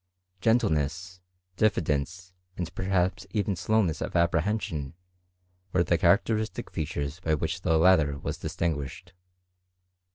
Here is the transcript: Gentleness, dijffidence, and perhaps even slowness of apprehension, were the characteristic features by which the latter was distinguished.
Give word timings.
Gentleness, 0.39 1.21
dijffidence, 1.57 2.31
and 2.57 2.73
perhaps 2.73 3.27
even 3.29 3.55
slowness 3.55 4.01
of 4.01 4.15
apprehension, 4.15 4.95
were 5.73 5.83
the 5.83 5.95
characteristic 5.95 6.71
features 6.71 7.19
by 7.19 7.35
which 7.35 7.61
the 7.61 7.77
latter 7.77 8.17
was 8.17 8.39
distinguished. 8.39 9.13